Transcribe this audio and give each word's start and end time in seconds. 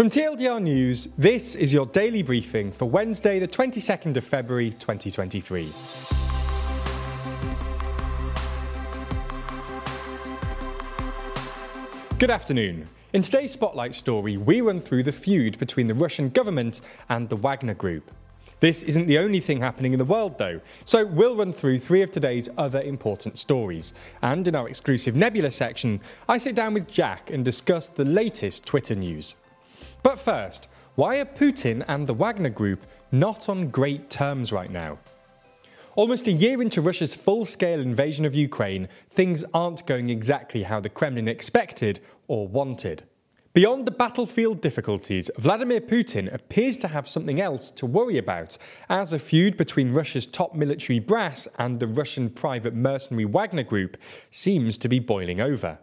From 0.00 0.08
TLDR 0.08 0.62
News, 0.62 1.08
this 1.18 1.54
is 1.54 1.74
your 1.74 1.84
daily 1.84 2.22
briefing 2.22 2.72
for 2.72 2.88
Wednesday, 2.88 3.38
the 3.38 3.46
22nd 3.46 4.16
of 4.16 4.24
February 4.24 4.70
2023. 4.70 5.70
Good 12.18 12.30
afternoon. 12.30 12.88
In 13.12 13.20
today's 13.20 13.52
Spotlight 13.52 13.94
story, 13.94 14.38
we 14.38 14.62
run 14.62 14.80
through 14.80 15.02
the 15.02 15.12
feud 15.12 15.58
between 15.58 15.86
the 15.86 15.94
Russian 15.94 16.30
government 16.30 16.80
and 17.10 17.28
the 17.28 17.36
Wagner 17.36 17.74
Group. 17.74 18.10
This 18.60 18.82
isn't 18.82 19.06
the 19.06 19.18
only 19.18 19.40
thing 19.40 19.60
happening 19.60 19.92
in 19.92 19.98
the 19.98 20.06
world, 20.06 20.38
though, 20.38 20.62
so 20.86 21.04
we'll 21.04 21.36
run 21.36 21.52
through 21.52 21.78
three 21.78 22.00
of 22.00 22.10
today's 22.10 22.48
other 22.56 22.80
important 22.80 23.36
stories. 23.36 23.92
And 24.22 24.48
in 24.48 24.56
our 24.56 24.66
exclusive 24.66 25.14
Nebula 25.14 25.50
section, 25.50 26.00
I 26.26 26.38
sit 26.38 26.54
down 26.54 26.72
with 26.72 26.88
Jack 26.88 27.28
and 27.28 27.44
discuss 27.44 27.88
the 27.88 28.06
latest 28.06 28.64
Twitter 28.64 28.94
news. 28.94 29.34
But 30.02 30.18
first, 30.18 30.68
why 30.94 31.18
are 31.18 31.24
Putin 31.24 31.84
and 31.88 32.06
the 32.06 32.14
Wagner 32.14 32.50
Group 32.50 32.86
not 33.12 33.48
on 33.48 33.68
great 33.68 34.10
terms 34.10 34.52
right 34.52 34.70
now? 34.70 34.98
Almost 35.96 36.26
a 36.26 36.32
year 36.32 36.62
into 36.62 36.80
Russia's 36.80 37.14
full 37.14 37.44
scale 37.44 37.80
invasion 37.80 38.24
of 38.24 38.34
Ukraine, 38.34 38.88
things 39.10 39.44
aren't 39.52 39.86
going 39.86 40.08
exactly 40.08 40.62
how 40.62 40.80
the 40.80 40.88
Kremlin 40.88 41.28
expected 41.28 42.00
or 42.28 42.46
wanted. 42.48 43.04
Beyond 43.52 43.84
the 43.84 43.90
battlefield 43.90 44.60
difficulties, 44.60 45.28
Vladimir 45.36 45.80
Putin 45.80 46.32
appears 46.32 46.76
to 46.78 46.88
have 46.88 47.08
something 47.08 47.40
else 47.40 47.72
to 47.72 47.84
worry 47.84 48.16
about, 48.16 48.56
as 48.88 49.12
a 49.12 49.18
feud 49.18 49.56
between 49.56 49.92
Russia's 49.92 50.26
top 50.26 50.54
military 50.54 51.00
brass 51.00 51.48
and 51.58 51.80
the 51.80 51.88
Russian 51.88 52.30
private 52.30 52.74
mercenary 52.74 53.24
Wagner 53.24 53.64
Group 53.64 53.96
seems 54.30 54.78
to 54.78 54.88
be 54.88 55.00
boiling 55.00 55.40
over. 55.40 55.80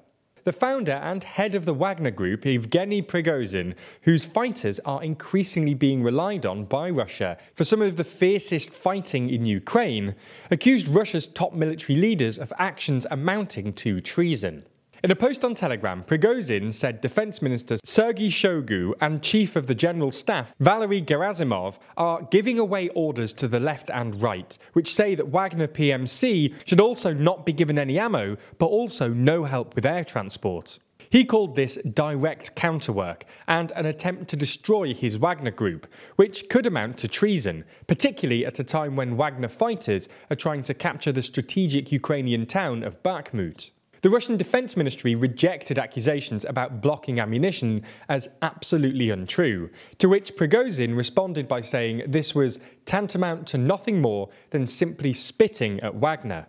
The 0.47 0.53
founder 0.53 0.93
and 0.93 1.25
head 1.25 1.55
of 1.55 1.65
the 1.65 1.73
Wagner 1.73 2.09
Group, 2.09 2.43
Evgeny 2.43 3.05
Prigozhin, 3.05 3.75
whose 4.03 4.23
fighters 4.23 4.79
are 4.85 5.03
increasingly 5.03 5.73
being 5.73 6.01
relied 6.01 6.45
on 6.45 6.63
by 6.63 6.89
Russia 6.89 7.37
for 7.53 7.65
some 7.65 7.81
of 7.81 7.97
the 7.97 8.05
fiercest 8.05 8.69
fighting 8.69 9.29
in 9.29 9.45
Ukraine, 9.45 10.15
accused 10.49 10.87
Russia's 10.87 11.27
top 11.27 11.51
military 11.51 11.99
leaders 11.99 12.37
of 12.37 12.53
actions 12.57 13.05
amounting 13.11 13.73
to 13.73 13.99
treason. 13.99 14.63
In 15.03 15.11
a 15.11 15.15
post 15.15 15.45
on 15.45 15.53
Telegram, 15.53 16.03
Prigozhin 16.03 16.73
said 16.73 17.01
Defense 17.01 17.39
Minister 17.39 17.77
Sergei 17.83 18.29
Shoigu 18.29 18.93
and 18.99 19.21
Chief 19.21 19.55
of 19.55 19.67
the 19.67 19.75
General 19.75 20.11
Staff 20.11 20.55
Valery 20.59 21.03
Gerasimov 21.03 21.77
are 21.97 22.23
giving 22.23 22.57
away 22.57 22.89
orders 22.89 23.31
to 23.33 23.47
the 23.47 23.59
left 23.59 23.91
and 23.91 24.19
right, 24.23 24.57
which 24.73 24.91
say 24.91 25.13
that 25.13 25.27
Wagner 25.27 25.67
PMC 25.67 26.51
should 26.65 26.79
also 26.79 27.13
not 27.13 27.45
be 27.45 27.53
given 27.53 27.77
any 27.77 27.99
ammo, 27.99 28.37
but 28.57 28.65
also 28.65 29.09
no 29.09 29.43
help 29.43 29.75
with 29.75 29.85
air 29.85 30.03
transport. 30.03 30.79
He 31.11 31.25
called 31.25 31.55
this 31.55 31.75
direct 31.75 32.55
counterwork 32.55 33.25
and 33.47 33.71
an 33.73 33.85
attempt 33.85 34.27
to 34.29 34.35
destroy 34.35 34.95
his 34.95 35.17
Wagner 35.17 35.51
group, 35.51 35.85
which 36.15 36.49
could 36.49 36.65
amount 36.65 36.97
to 36.97 37.07
treason, 37.07 37.65
particularly 37.85 38.47
at 38.47 38.57
a 38.57 38.63
time 38.63 38.95
when 38.95 39.15
Wagner 39.15 39.47
fighters 39.47 40.09
are 40.31 40.35
trying 40.35 40.63
to 40.63 40.73
capture 40.73 41.11
the 41.11 41.21
strategic 41.21 41.91
Ukrainian 41.91 42.47
town 42.47 42.81
of 42.81 43.03
Bakhmut. 43.03 43.69
The 44.01 44.11
Russian 44.11 44.37
Defense 44.37 44.77
Ministry 44.77 45.15
rejected 45.15 45.79
accusations 45.79 46.45
about 46.45 46.81
blocking 46.81 47.19
ammunition 47.19 47.83
as 48.07 48.29
absolutely 48.43 49.09
untrue, 49.09 49.71
to 49.97 50.07
which 50.07 50.35
Prigozhin 50.35 50.95
responded 50.95 51.47
by 51.47 51.61
saying 51.61 52.03
this 52.07 52.35
was 52.35 52.59
tantamount 52.85 53.47
to 53.47 53.57
nothing 53.57 53.99
more 53.99 54.29
than 54.51 54.67
simply 54.67 55.13
spitting 55.13 55.79
at 55.79 55.95
Wagner, 55.95 56.45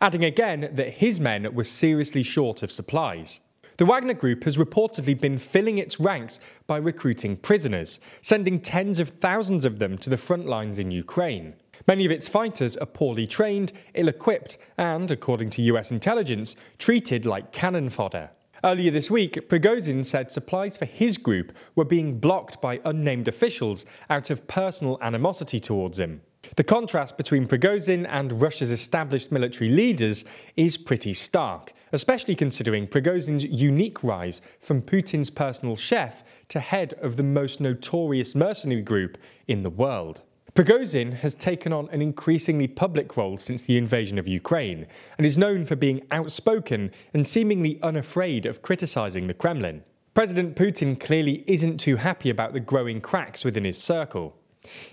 adding 0.00 0.24
again 0.24 0.70
that 0.72 0.94
his 0.94 1.18
men 1.18 1.52
were 1.52 1.64
seriously 1.64 2.22
short 2.22 2.62
of 2.62 2.70
supplies. 2.70 3.40
The 3.76 3.86
Wagner 3.86 4.14
Group 4.14 4.44
has 4.44 4.56
reportedly 4.56 5.20
been 5.20 5.38
filling 5.38 5.78
its 5.78 5.98
ranks 5.98 6.38
by 6.68 6.76
recruiting 6.76 7.36
prisoners, 7.36 7.98
sending 8.22 8.60
tens 8.60 9.00
of 9.00 9.08
thousands 9.08 9.64
of 9.64 9.80
them 9.80 9.98
to 9.98 10.10
the 10.10 10.16
front 10.16 10.46
lines 10.46 10.78
in 10.78 10.92
Ukraine. 10.92 11.54
Many 11.86 12.06
of 12.06 12.10
its 12.10 12.28
fighters 12.28 12.78
are 12.78 12.86
poorly 12.86 13.26
trained, 13.26 13.72
ill 13.92 14.08
equipped, 14.08 14.56
and, 14.78 15.10
according 15.10 15.50
to 15.50 15.62
US 15.62 15.90
intelligence, 15.90 16.56
treated 16.78 17.26
like 17.26 17.52
cannon 17.52 17.90
fodder. 17.90 18.30
Earlier 18.64 18.90
this 18.90 19.10
week, 19.10 19.50
Prigozhin 19.50 20.02
said 20.02 20.30
supplies 20.30 20.78
for 20.78 20.86
his 20.86 21.18
group 21.18 21.52
were 21.74 21.84
being 21.84 22.18
blocked 22.18 22.62
by 22.62 22.80
unnamed 22.86 23.28
officials 23.28 23.84
out 24.08 24.30
of 24.30 24.48
personal 24.48 24.96
animosity 25.02 25.60
towards 25.60 26.00
him. 26.00 26.22
The 26.56 26.64
contrast 26.64 27.18
between 27.18 27.46
Prigozhin 27.46 28.06
and 28.08 28.40
Russia's 28.40 28.70
established 28.70 29.30
military 29.30 29.68
leaders 29.68 30.24
is 30.56 30.78
pretty 30.78 31.12
stark, 31.12 31.74
especially 31.92 32.34
considering 32.34 32.86
Prigozhin's 32.86 33.44
unique 33.44 34.02
rise 34.02 34.40
from 34.60 34.80
Putin's 34.80 35.28
personal 35.28 35.76
chef 35.76 36.24
to 36.48 36.60
head 36.60 36.94
of 36.94 37.16
the 37.16 37.22
most 37.22 37.60
notorious 37.60 38.34
mercenary 38.34 38.82
group 38.82 39.18
in 39.46 39.62
the 39.62 39.70
world. 39.70 40.22
Prigozhin 40.54 41.14
has 41.14 41.34
taken 41.34 41.72
on 41.72 41.88
an 41.90 42.00
increasingly 42.00 42.68
public 42.68 43.16
role 43.16 43.36
since 43.36 43.62
the 43.62 43.76
invasion 43.76 44.20
of 44.20 44.28
Ukraine 44.28 44.86
and 45.18 45.26
is 45.26 45.36
known 45.36 45.66
for 45.66 45.74
being 45.74 46.06
outspoken 46.12 46.92
and 47.12 47.26
seemingly 47.26 47.82
unafraid 47.82 48.46
of 48.46 48.62
criticizing 48.62 49.26
the 49.26 49.34
Kremlin. 49.34 49.82
President 50.14 50.54
Putin 50.54 50.98
clearly 50.98 51.42
isn't 51.48 51.78
too 51.78 51.96
happy 51.96 52.30
about 52.30 52.52
the 52.52 52.60
growing 52.60 53.00
cracks 53.00 53.44
within 53.44 53.64
his 53.64 53.82
circle. 53.82 54.36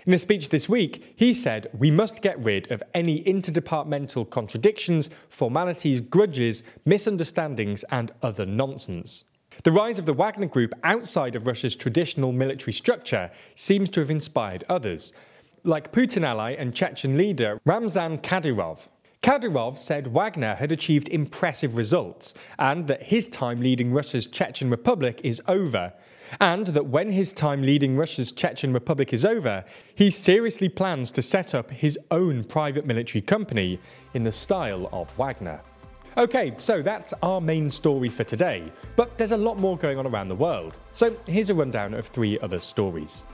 In 0.04 0.12
a 0.12 0.18
speech 0.18 0.48
this 0.48 0.68
week, 0.68 1.14
he 1.14 1.32
said, 1.32 1.68
We 1.72 1.92
must 1.92 2.22
get 2.22 2.42
rid 2.42 2.68
of 2.72 2.82
any 2.92 3.22
interdepartmental 3.22 4.28
contradictions, 4.28 5.10
formalities, 5.28 6.00
grudges, 6.00 6.64
misunderstandings, 6.84 7.84
and 7.84 8.10
other 8.20 8.44
nonsense. 8.44 9.22
The 9.62 9.70
rise 9.70 10.00
of 10.00 10.06
the 10.06 10.12
Wagner 10.12 10.46
Group 10.46 10.74
outside 10.82 11.36
of 11.36 11.46
Russia's 11.46 11.76
traditional 11.76 12.32
military 12.32 12.72
structure 12.72 13.30
seems 13.54 13.90
to 13.90 14.00
have 14.00 14.10
inspired 14.10 14.64
others, 14.68 15.12
like 15.64 15.92
Putin 15.92 16.24
ally 16.24 16.52
and 16.52 16.74
Chechen 16.74 17.16
leader 17.16 17.60
Ramzan 17.64 18.18
Kadyrov. 18.18 18.88
Kadyrov 19.22 19.78
said 19.78 20.08
Wagner 20.08 20.56
had 20.56 20.72
achieved 20.72 21.08
impressive 21.08 21.76
results 21.76 22.34
and 22.58 22.88
that 22.88 23.04
his 23.04 23.28
time 23.28 23.60
leading 23.60 23.92
Russia's 23.92 24.26
Chechen 24.26 24.68
Republic 24.68 25.20
is 25.22 25.40
over, 25.46 25.92
and 26.40 26.66
that 26.68 26.86
when 26.86 27.10
his 27.10 27.32
time 27.32 27.62
leading 27.62 27.96
Russia's 27.96 28.32
Chechen 28.32 28.72
Republic 28.72 29.12
is 29.12 29.24
over, 29.24 29.64
he 29.94 30.10
seriously 30.10 30.68
plans 30.68 31.12
to 31.12 31.22
set 31.22 31.54
up 31.54 31.70
his 31.70 31.96
own 32.10 32.42
private 32.42 32.84
military 32.84 33.22
company 33.22 33.78
in 34.14 34.24
the 34.24 34.32
style 34.32 34.88
of 34.92 35.16
Wagner. 35.16 35.60
Okay, 36.16 36.54
so 36.58 36.82
that's 36.82 37.14
our 37.22 37.40
main 37.40 37.70
story 37.70 38.08
for 38.08 38.24
today, 38.24 38.72
but 38.96 39.16
there's 39.16 39.32
a 39.32 39.36
lot 39.36 39.58
more 39.58 39.78
going 39.78 39.98
on 39.98 40.06
around 40.06 40.28
the 40.28 40.34
world. 40.34 40.76
So 40.92 41.16
here's 41.26 41.48
a 41.48 41.54
rundown 41.54 41.94
of 41.94 42.06
three 42.06 42.38
other 42.40 42.58
stories. 42.58 43.24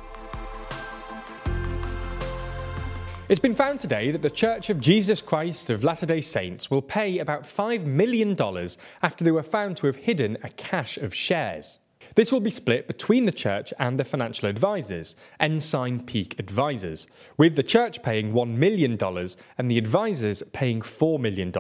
It's 3.29 3.39
been 3.39 3.55
found 3.55 3.79
today 3.79 4.11
that 4.11 4.23
the 4.23 4.31
Church 4.31 4.71
of 4.71 4.81
Jesus 4.81 5.21
Christ 5.21 5.69
of 5.69 5.85
Latter 5.85 6.07
day 6.07 6.23
Saints 6.23 6.71
will 6.71 6.81
pay 6.81 7.19
about 7.19 7.43
$5 7.43 7.85
million 7.85 8.35
after 9.03 9.23
they 9.23 9.31
were 9.31 9.43
found 9.43 9.77
to 9.77 9.87
have 9.87 9.97
hidden 9.97 10.39
a 10.43 10.49
cache 10.49 10.97
of 10.97 11.15
shares. 11.15 11.79
This 12.15 12.33
will 12.33 12.41
be 12.41 12.51
split 12.51 12.87
between 12.87 13.27
the 13.27 13.33
church 13.33 13.75
and 13.79 14.01
the 14.01 14.05
financial 14.07 14.49
advisors, 14.49 15.15
Ensign 15.39 16.01
Peak 16.07 16.37
Advisors, 16.39 17.07
with 17.37 17.55
the 17.55 17.63
church 17.63 18.03
paying 18.03 18.33
$1 18.33 18.49
million 18.49 18.99
and 19.59 19.71
the 19.71 19.77
advisors 19.77 20.43
paying 20.55 20.81
$4 20.81 21.21
million. 21.21 21.53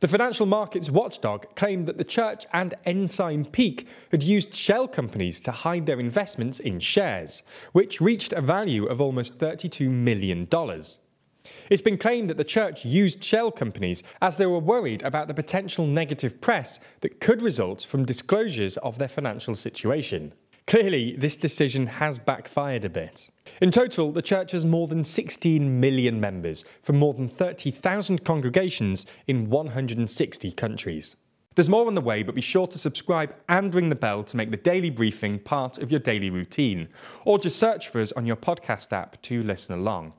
The 0.00 0.08
financial 0.08 0.46
markets 0.46 0.88
watchdog 0.88 1.54
claimed 1.56 1.84
that 1.86 1.98
the 1.98 2.04
church 2.04 2.46
and 2.54 2.72
Ensign 2.86 3.44
Peak 3.44 3.86
had 4.10 4.22
used 4.22 4.54
shell 4.54 4.88
companies 4.88 5.40
to 5.42 5.50
hide 5.50 5.84
their 5.84 6.00
investments 6.00 6.58
in 6.58 6.80
shares, 6.80 7.42
which 7.72 8.00
reached 8.00 8.32
a 8.32 8.40
value 8.40 8.86
of 8.86 8.98
almost 8.98 9.38
$32 9.38 9.90
million. 9.90 10.48
It's 11.68 11.82
been 11.82 11.98
claimed 11.98 12.30
that 12.30 12.38
the 12.38 12.44
church 12.44 12.82
used 12.82 13.22
shell 13.22 13.52
companies 13.52 14.02
as 14.22 14.36
they 14.36 14.46
were 14.46 14.58
worried 14.58 15.02
about 15.02 15.28
the 15.28 15.34
potential 15.34 15.86
negative 15.86 16.40
press 16.40 16.80
that 17.02 17.20
could 17.20 17.42
result 17.42 17.82
from 17.82 18.06
disclosures 18.06 18.78
of 18.78 18.96
their 18.96 19.08
financial 19.08 19.54
situation. 19.54 20.32
Clearly, 20.70 21.16
this 21.16 21.36
decision 21.36 21.88
has 21.88 22.20
backfired 22.20 22.84
a 22.84 22.88
bit. 22.88 23.28
In 23.60 23.72
total, 23.72 24.12
the 24.12 24.22
church 24.22 24.52
has 24.52 24.64
more 24.64 24.86
than 24.86 25.04
16 25.04 25.80
million 25.80 26.20
members 26.20 26.64
from 26.80 26.96
more 26.96 27.12
than 27.12 27.26
30,000 27.26 28.24
congregations 28.24 29.04
in 29.26 29.50
160 29.50 30.52
countries. 30.52 31.16
There's 31.56 31.68
more 31.68 31.88
on 31.88 31.96
the 31.96 32.00
way, 32.00 32.22
but 32.22 32.36
be 32.36 32.40
sure 32.40 32.68
to 32.68 32.78
subscribe 32.78 33.34
and 33.48 33.74
ring 33.74 33.88
the 33.88 33.96
bell 33.96 34.22
to 34.22 34.36
make 34.36 34.52
the 34.52 34.56
daily 34.56 34.90
briefing 34.90 35.40
part 35.40 35.76
of 35.76 35.90
your 35.90 35.98
daily 35.98 36.30
routine, 36.30 36.86
or 37.24 37.40
just 37.40 37.58
search 37.58 37.88
for 37.88 38.00
us 38.00 38.12
on 38.12 38.24
your 38.24 38.36
podcast 38.36 38.92
app 38.92 39.20
to 39.22 39.42
listen 39.42 39.76
along. 39.76 40.12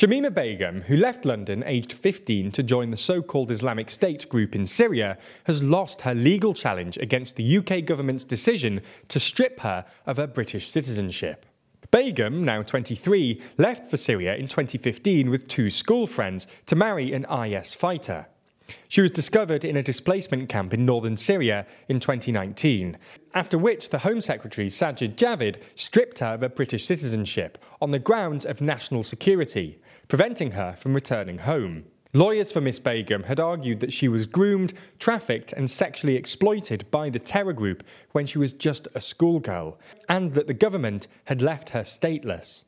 Shamima 0.00 0.34
Begum, 0.34 0.80
who 0.80 0.96
left 0.96 1.26
London 1.26 1.62
aged 1.66 1.92
15 1.92 2.52
to 2.52 2.62
join 2.62 2.90
the 2.90 2.96
so 2.96 3.20
called 3.20 3.50
Islamic 3.50 3.90
State 3.90 4.26
group 4.30 4.54
in 4.54 4.64
Syria, 4.64 5.18
has 5.44 5.62
lost 5.62 6.00
her 6.00 6.14
legal 6.14 6.54
challenge 6.54 6.96
against 6.96 7.36
the 7.36 7.58
UK 7.58 7.84
government's 7.84 8.24
decision 8.24 8.80
to 9.08 9.20
strip 9.20 9.60
her 9.60 9.84
of 10.06 10.16
her 10.16 10.26
British 10.26 10.70
citizenship. 10.70 11.44
Begum, 11.90 12.46
now 12.46 12.62
23, 12.62 13.42
left 13.58 13.90
for 13.90 13.98
Syria 13.98 14.36
in 14.36 14.48
2015 14.48 15.28
with 15.28 15.46
two 15.46 15.68
school 15.68 16.06
friends 16.06 16.46
to 16.64 16.74
marry 16.74 17.12
an 17.12 17.26
IS 17.30 17.74
fighter. 17.74 18.26
She 18.88 19.00
was 19.00 19.10
discovered 19.10 19.64
in 19.64 19.76
a 19.76 19.82
displacement 19.82 20.48
camp 20.48 20.72
in 20.72 20.86
northern 20.86 21.16
Syria 21.16 21.66
in 21.88 22.00
2019, 22.00 22.96
after 23.34 23.58
which 23.58 23.90
the 23.90 23.98
Home 23.98 24.20
Secretary 24.20 24.68
Sajid 24.68 25.16
Javid 25.16 25.56
stripped 25.74 26.20
her 26.20 26.34
of 26.34 26.40
her 26.40 26.48
British 26.48 26.86
citizenship 26.86 27.58
on 27.82 27.90
the 27.90 27.98
grounds 27.98 28.44
of 28.44 28.60
national 28.60 29.02
security, 29.02 29.78
preventing 30.10 30.50
her 30.50 30.74
from 30.76 30.92
returning 30.92 31.38
home. 31.38 31.84
Lawyers 32.12 32.50
for 32.50 32.60
Miss 32.60 32.80
Begum 32.80 33.22
had 33.22 33.38
argued 33.38 33.78
that 33.78 33.92
she 33.92 34.08
was 34.08 34.26
groomed, 34.26 34.74
trafficked, 34.98 35.52
and 35.52 35.70
sexually 35.70 36.16
exploited 36.16 36.90
by 36.90 37.08
the 37.08 37.20
terror 37.20 37.52
group 37.52 37.84
when 38.10 38.26
she 38.26 38.36
was 38.36 38.52
just 38.52 38.88
a 38.96 39.00
schoolgirl, 39.00 39.78
and 40.08 40.32
that 40.32 40.48
the 40.48 40.52
government 40.52 41.06
had 41.26 41.40
left 41.40 41.70
her 41.70 41.82
stateless. 41.82 42.64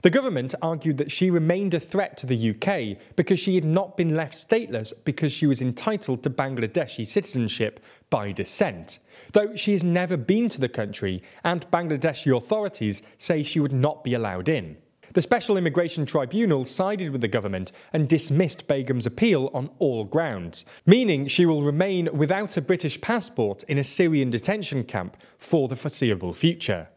The 0.00 0.08
government 0.08 0.54
argued 0.62 0.96
that 0.96 1.12
she 1.12 1.30
remained 1.30 1.74
a 1.74 1.80
threat 1.80 2.16
to 2.16 2.26
the 2.26 2.50
UK 2.50 2.96
because 3.14 3.38
she 3.38 3.56
had 3.56 3.64
not 3.64 3.98
been 3.98 4.16
left 4.16 4.34
stateless 4.34 4.94
because 5.04 5.32
she 5.32 5.46
was 5.46 5.60
entitled 5.60 6.22
to 6.22 6.30
Bangladeshi 6.30 7.06
citizenship 7.06 7.84
by 8.08 8.32
descent, 8.32 9.00
though 9.32 9.54
she 9.54 9.72
has 9.72 9.84
never 9.84 10.16
been 10.16 10.48
to 10.48 10.60
the 10.60 10.68
country 10.68 11.22
and 11.44 11.70
Bangladeshi 11.70 12.34
authorities 12.34 13.02
say 13.18 13.42
she 13.42 13.60
would 13.60 13.72
not 13.72 14.02
be 14.02 14.14
allowed 14.14 14.48
in. 14.48 14.78
The 15.12 15.22
Special 15.22 15.56
Immigration 15.56 16.06
Tribunal 16.06 16.64
sided 16.64 17.10
with 17.10 17.20
the 17.20 17.26
government 17.26 17.72
and 17.92 18.08
dismissed 18.08 18.68
Begum's 18.68 19.06
appeal 19.06 19.50
on 19.52 19.70
all 19.80 20.04
grounds, 20.04 20.64
meaning 20.86 21.26
she 21.26 21.44
will 21.44 21.64
remain 21.64 22.08
without 22.12 22.56
a 22.56 22.62
British 22.62 23.00
passport 23.00 23.64
in 23.64 23.76
a 23.76 23.82
Syrian 23.82 24.30
detention 24.30 24.84
camp 24.84 25.16
for 25.36 25.66
the 25.66 25.74
foreseeable 25.74 26.32
future. 26.32 26.90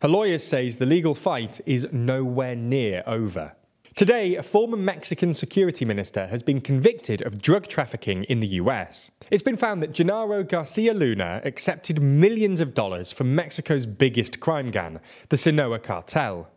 Her 0.00 0.08
lawyer 0.08 0.38
says 0.38 0.76
the 0.76 0.86
legal 0.86 1.14
fight 1.14 1.60
is 1.64 1.86
nowhere 1.92 2.56
near 2.56 3.04
over. 3.06 3.52
Today, 3.94 4.34
a 4.34 4.42
former 4.42 4.76
Mexican 4.76 5.32
security 5.32 5.84
minister 5.84 6.26
has 6.28 6.42
been 6.42 6.60
convicted 6.62 7.22
of 7.22 7.40
drug 7.40 7.68
trafficking 7.68 8.24
in 8.24 8.40
the 8.40 8.58
US. 8.58 9.12
It's 9.30 9.42
been 9.42 9.56
found 9.56 9.82
that 9.82 9.92
Genaro 9.92 10.48
Garcia 10.48 10.94
Luna 10.94 11.42
accepted 11.44 12.02
millions 12.02 12.60
of 12.60 12.74
dollars 12.74 13.12
from 13.12 13.36
Mexico's 13.36 13.86
biggest 13.86 14.40
crime 14.40 14.72
gang, 14.72 14.98
the 15.28 15.36
Sinaloa 15.36 15.78
cartel. 15.78 16.48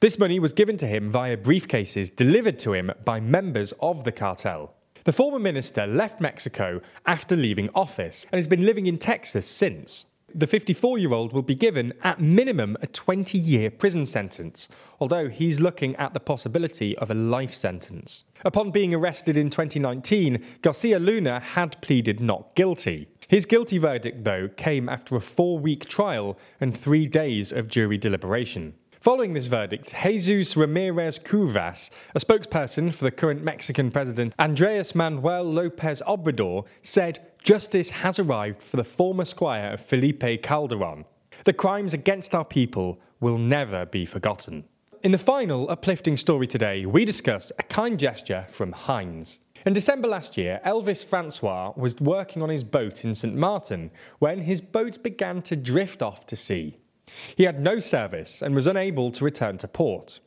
This 0.00 0.18
money 0.18 0.38
was 0.38 0.52
given 0.52 0.76
to 0.78 0.86
him 0.86 1.10
via 1.10 1.36
briefcases 1.36 2.14
delivered 2.14 2.58
to 2.60 2.74
him 2.74 2.92
by 3.04 3.20
members 3.20 3.72
of 3.80 4.04
the 4.04 4.12
cartel. 4.12 4.74
The 5.04 5.12
former 5.12 5.38
minister 5.38 5.86
left 5.86 6.20
Mexico 6.20 6.80
after 7.06 7.36
leaving 7.36 7.70
office 7.74 8.24
and 8.30 8.38
has 8.38 8.48
been 8.48 8.66
living 8.66 8.86
in 8.86 8.98
Texas 8.98 9.46
since. 9.46 10.04
The 10.34 10.46
54 10.46 10.98
year 10.98 11.12
old 11.12 11.32
will 11.32 11.42
be 11.42 11.54
given, 11.54 11.94
at 12.02 12.20
minimum, 12.20 12.76
a 12.82 12.86
20 12.88 13.38
year 13.38 13.70
prison 13.70 14.04
sentence, 14.04 14.68
although 15.00 15.28
he's 15.28 15.60
looking 15.60 15.96
at 15.96 16.12
the 16.12 16.20
possibility 16.20 16.98
of 16.98 17.10
a 17.10 17.14
life 17.14 17.54
sentence. 17.54 18.24
Upon 18.44 18.70
being 18.70 18.92
arrested 18.92 19.36
in 19.36 19.48
2019, 19.48 20.44
Garcia 20.60 20.98
Luna 20.98 21.40
had 21.40 21.80
pleaded 21.80 22.20
not 22.20 22.54
guilty. 22.54 23.08
His 23.28 23.46
guilty 23.46 23.78
verdict, 23.78 24.24
though, 24.24 24.48
came 24.48 24.88
after 24.88 25.16
a 25.16 25.20
four 25.20 25.58
week 25.58 25.88
trial 25.88 26.36
and 26.60 26.76
three 26.76 27.06
days 27.06 27.50
of 27.52 27.68
jury 27.68 27.96
deliberation. 27.96 28.74
Following 29.00 29.34
this 29.34 29.46
verdict, 29.46 29.94
Jesus 30.02 30.56
Ramirez 30.56 31.18
Cuevas, 31.18 31.90
a 32.14 32.18
spokesperson 32.18 32.92
for 32.92 33.04
the 33.04 33.10
current 33.10 33.42
Mexican 33.42 33.90
president 33.90 34.34
Andres 34.38 34.94
Manuel 34.94 35.44
Lopez 35.44 36.02
Obrador, 36.06 36.66
said 36.82 37.20
justice 37.44 37.90
has 37.90 38.18
arrived 38.18 38.62
for 38.62 38.78
the 38.78 38.84
former 38.84 39.24
squire 39.24 39.74
of 39.74 39.80
Felipe 39.80 40.42
Calderon. 40.42 41.04
The 41.44 41.52
crimes 41.52 41.92
against 41.92 42.34
our 42.34 42.44
people 42.44 42.98
will 43.20 43.38
never 43.38 43.84
be 43.84 44.06
forgotten. 44.06 44.64
In 45.02 45.12
the 45.12 45.18
final 45.18 45.70
uplifting 45.70 46.16
story 46.16 46.46
today, 46.46 46.86
we 46.86 47.04
discuss 47.04 47.52
a 47.58 47.62
kind 47.62 47.98
gesture 47.98 48.46
from 48.48 48.72
Heinz. 48.72 49.40
In 49.66 49.74
December 49.74 50.08
last 50.08 50.36
year, 50.36 50.60
Elvis 50.64 51.04
Francois 51.04 51.72
was 51.76 52.00
working 52.00 52.42
on 52.42 52.48
his 52.48 52.64
boat 52.64 53.04
in 53.04 53.14
St. 53.14 53.34
Martin 53.34 53.90
when 54.18 54.40
his 54.40 54.60
boat 54.60 55.02
began 55.02 55.42
to 55.42 55.54
drift 55.54 56.02
off 56.02 56.26
to 56.26 56.34
sea. 56.36 56.78
He 57.36 57.44
had 57.44 57.60
no 57.60 57.78
service 57.78 58.42
and 58.42 58.54
was 58.54 58.66
unable 58.66 59.10
to 59.12 59.24
return 59.24 59.58
to 59.58 59.68
port. 59.68 60.20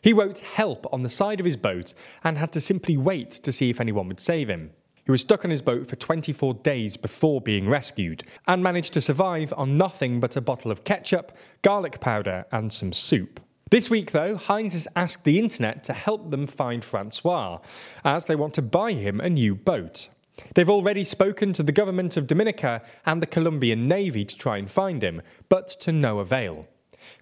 He 0.00 0.12
wrote 0.12 0.38
help 0.38 0.86
on 0.92 1.02
the 1.02 1.10
side 1.10 1.40
of 1.40 1.46
his 1.46 1.56
boat 1.56 1.94
and 2.22 2.38
had 2.38 2.52
to 2.52 2.60
simply 2.60 2.96
wait 2.96 3.30
to 3.32 3.52
see 3.52 3.70
if 3.70 3.80
anyone 3.80 4.08
would 4.08 4.20
save 4.20 4.48
him. 4.48 4.70
He 5.04 5.10
was 5.10 5.20
stuck 5.20 5.44
on 5.44 5.50
his 5.50 5.60
boat 5.60 5.88
for 5.88 5.96
24 5.96 6.54
days 6.54 6.96
before 6.96 7.40
being 7.40 7.68
rescued 7.68 8.24
and 8.46 8.62
managed 8.62 8.94
to 8.94 9.02
survive 9.02 9.52
on 9.56 9.76
nothing 9.76 10.18
but 10.18 10.36
a 10.36 10.40
bottle 10.40 10.70
of 10.70 10.84
ketchup, 10.84 11.36
garlic 11.60 12.00
powder, 12.00 12.46
and 12.50 12.72
some 12.72 12.94
soup. 12.94 13.40
This 13.70 13.90
week, 13.90 14.12
though, 14.12 14.36
Heinz 14.36 14.72
has 14.72 14.88
asked 14.96 15.24
the 15.24 15.38
internet 15.38 15.84
to 15.84 15.92
help 15.92 16.30
them 16.30 16.46
find 16.46 16.82
Francois, 16.82 17.58
as 18.02 18.24
they 18.24 18.36
want 18.36 18.54
to 18.54 18.62
buy 18.62 18.92
him 18.92 19.20
a 19.20 19.28
new 19.28 19.54
boat. 19.54 20.08
They've 20.54 20.70
already 20.70 21.04
spoken 21.04 21.52
to 21.52 21.62
the 21.62 21.72
government 21.72 22.16
of 22.16 22.26
Dominica 22.26 22.82
and 23.06 23.22
the 23.22 23.26
Colombian 23.26 23.88
Navy 23.88 24.24
to 24.24 24.36
try 24.36 24.58
and 24.58 24.70
find 24.70 25.02
him, 25.02 25.22
but 25.48 25.68
to 25.80 25.92
no 25.92 26.18
avail. 26.18 26.66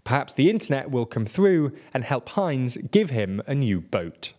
Perhaps 0.05 0.35
the 0.35 0.51
internet 0.51 0.91
will 0.91 1.07
come 1.07 1.27
through 1.27 1.73
and 1.93 2.05
help 2.05 2.29
Heinz 2.31 2.77
give 2.91 3.11
him 3.11 3.43
a 3.47 3.55
new 3.55 3.81
boat. 3.81 4.33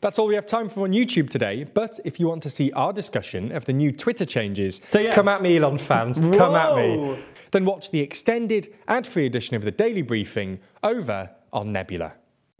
That's 0.00 0.18
all 0.18 0.26
we 0.26 0.34
have 0.34 0.46
time 0.46 0.68
for 0.68 0.84
on 0.84 0.92
YouTube 0.92 1.30
today, 1.30 1.64
but 1.64 1.98
if 2.04 2.20
you 2.20 2.28
want 2.28 2.42
to 2.44 2.50
see 2.50 2.72
our 2.72 2.92
discussion 2.92 3.52
of 3.52 3.64
the 3.64 3.72
new 3.72 3.92
Twitter 3.92 4.24
changes, 4.24 4.80
so 4.90 5.00
yeah. 5.00 5.14
come 5.14 5.28
at 5.28 5.42
me, 5.42 5.56
Elon 5.56 5.78
fans, 5.78 6.18
Whoa. 6.18 6.36
come 6.36 6.54
at 6.54 6.76
me. 6.76 7.18
Then 7.50 7.64
watch 7.64 7.90
the 7.90 8.00
extended 8.00 8.74
ad 8.88 9.06
free 9.06 9.26
edition 9.26 9.56
of 9.56 9.62
the 9.62 9.70
Daily 9.70 10.02
Briefing 10.02 10.60
over 10.82 11.30
on 11.52 11.72
Nebula. 11.72 12.14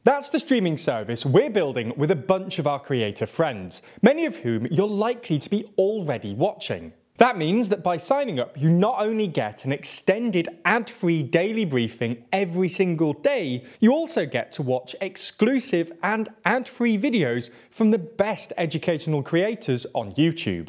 That's 0.07 0.31
the 0.31 0.39
streaming 0.39 0.77
service 0.77 1.27
we're 1.27 1.51
building 1.51 1.93
with 1.97 2.13
a 2.13 2.15
bunch 2.15 2.61
of 2.61 2.67
our 2.69 2.79
creator 2.79 3.27
friends, 3.27 3.83
many 4.03 4.25
of 4.25 4.37
whom 4.37 4.67
you're 4.67 4.87
likely 4.87 5.37
to 5.41 5.51
be 5.51 5.65
already 5.77 6.33
watching. 6.33 6.93
That 7.17 7.37
means 7.37 7.71
that 7.71 7.83
by 7.83 7.97
signing 7.97 8.39
up, 8.39 8.57
you 8.57 8.71
not 8.71 9.01
only 9.01 9.27
get 9.27 9.65
an 9.65 9.73
extended 9.73 10.49
ad 10.65 10.89
free 10.89 11.25
daily 11.25 11.65
briefing 11.65 12.23
every 12.33 12.69
single 12.69 13.15
day, 13.15 13.65
you 13.81 13.91
also 13.91 14.27
get 14.27 14.53
to 14.53 14.63
watch 14.63 14.95
exclusive 15.01 15.91
and 16.05 16.29
ad 16.45 16.69
free 16.69 16.97
videos 16.97 17.51
from 17.73 17.91
the 17.91 17.99
best 17.99 18.53
educational 18.57 19.25
creators 19.25 19.87
on 19.93 20.13
YouTube. 20.13 20.69